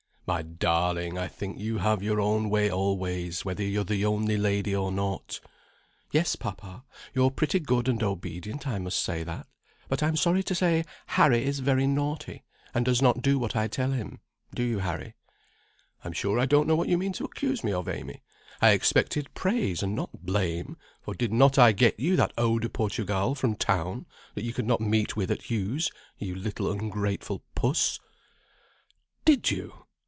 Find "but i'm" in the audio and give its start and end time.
9.89-10.15